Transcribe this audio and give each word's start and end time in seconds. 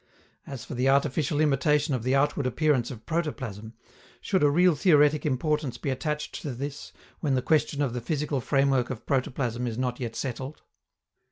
As 0.47 0.65
for 0.65 0.73
the 0.73 0.89
artificial 0.89 1.39
imitation 1.41 1.93
of 1.93 2.01
the 2.01 2.15
outward 2.15 2.47
appearance 2.47 2.89
of 2.89 3.05
protoplasm, 3.05 3.75
should 4.19 4.41
a 4.41 4.49
real 4.49 4.73
theoretic 4.73 5.27
importance 5.27 5.77
be 5.77 5.91
attached 5.91 6.33
to 6.41 6.55
this 6.55 6.91
when 7.19 7.35
the 7.35 7.41
question 7.43 7.83
of 7.83 7.93
the 7.93 8.01
physical 8.01 8.41
framework 8.41 8.89
of 8.89 9.05
protoplasm 9.05 9.67
is 9.67 9.77
not 9.77 9.99
yet 9.99 10.15
settled? 10.15 10.63